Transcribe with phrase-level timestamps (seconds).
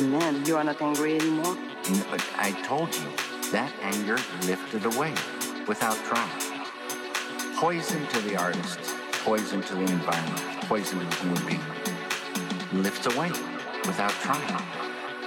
[0.00, 1.56] you are not angry anymore?
[2.10, 3.08] But I told you,
[3.52, 5.14] that anger lifted away
[5.68, 6.30] without trying.
[7.56, 8.78] Poison to the artist,
[9.24, 12.82] poison to the environment, poison to the human being.
[12.82, 13.30] Lifts away
[13.86, 14.62] without trying.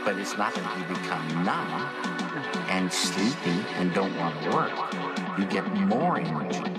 [0.03, 1.89] But it's not that you become numb
[2.69, 4.71] and sleepy and don't want to work.
[5.38, 6.77] You get more energy.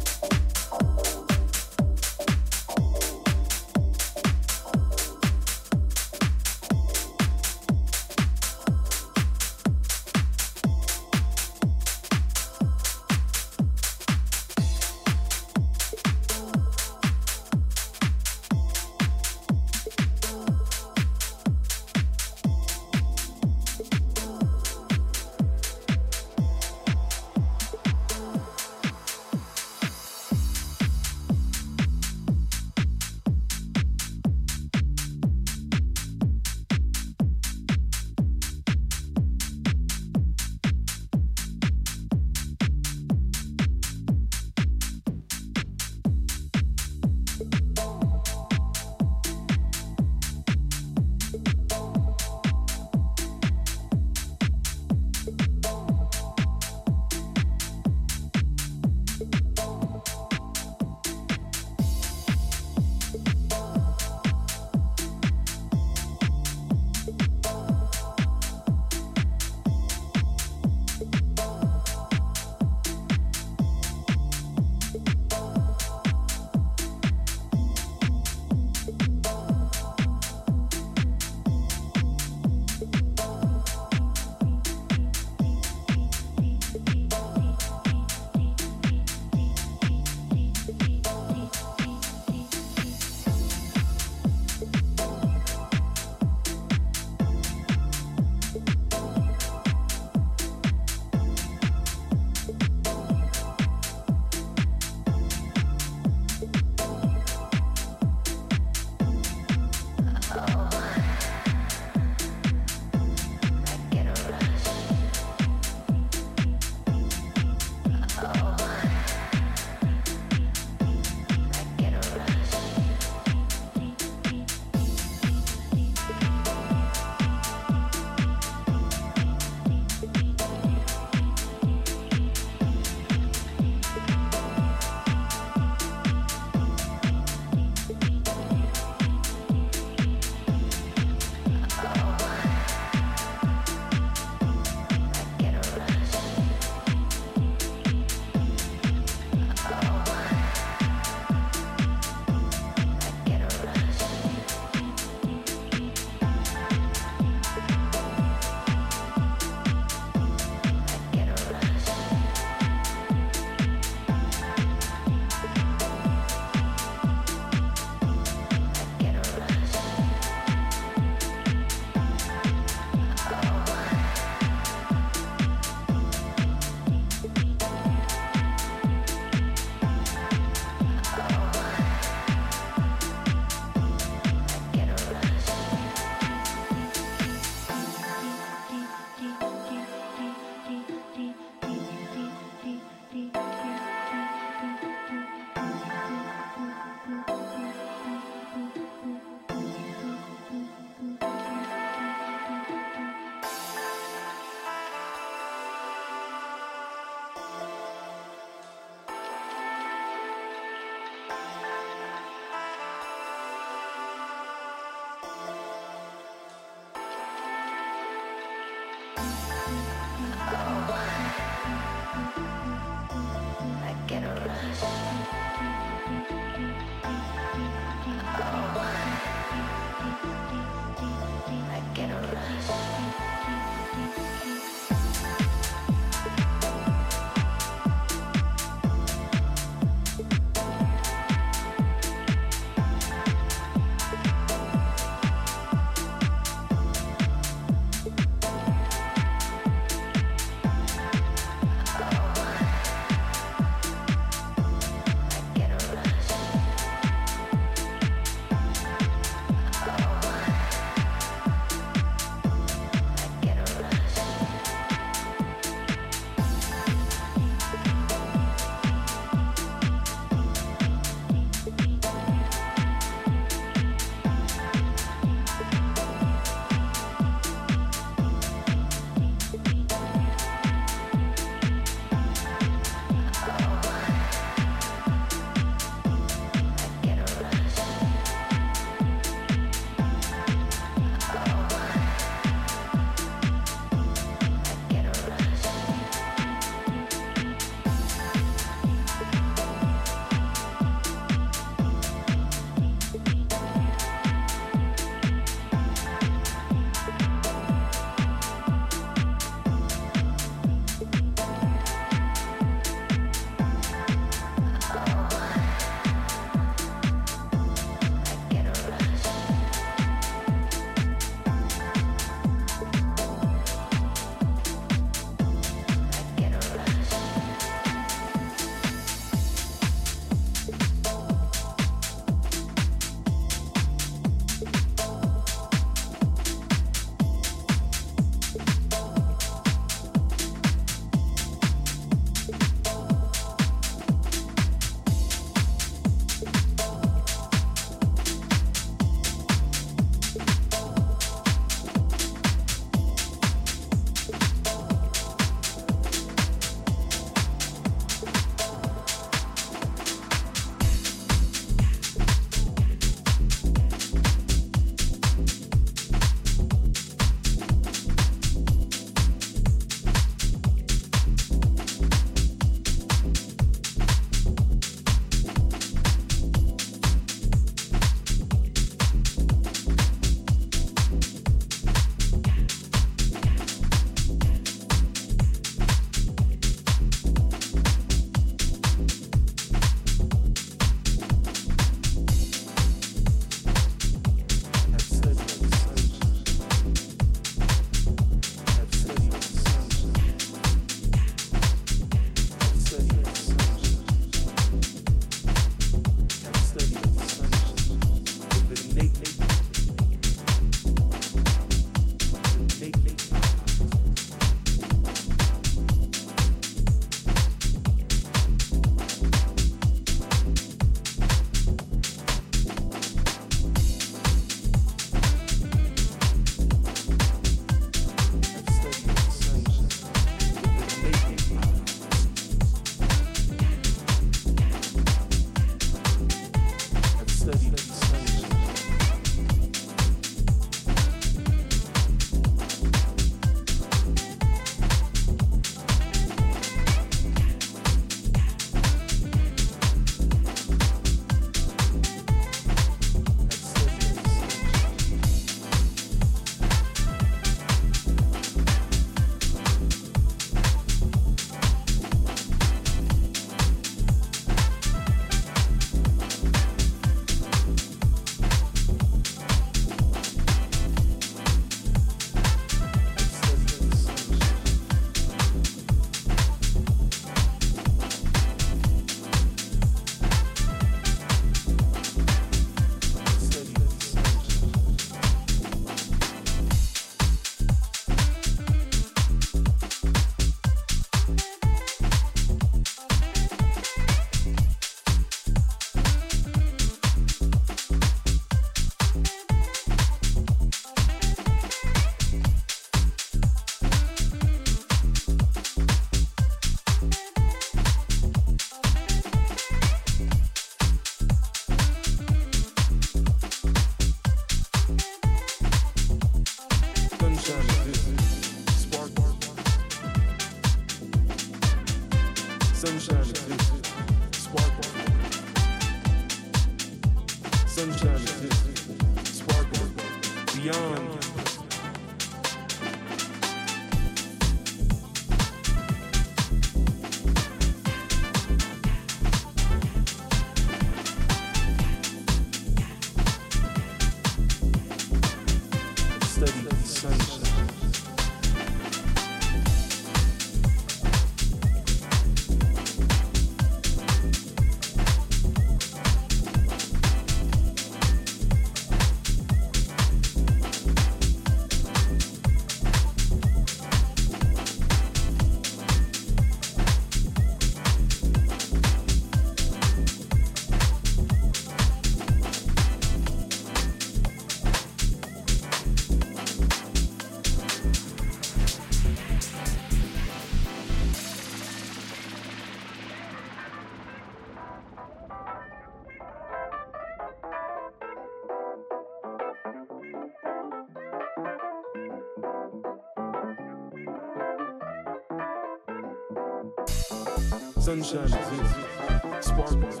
[597.86, 600.00] Sunshine exists, sparkles.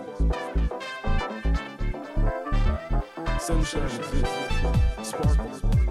[3.38, 5.85] Sunshine exists,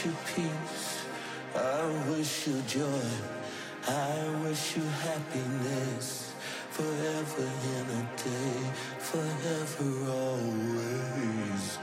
[0.00, 1.04] wish you peace.
[1.54, 3.02] I wish you joy.
[3.86, 6.32] I wish you happiness.
[6.70, 11.78] Forever in a day, forever always.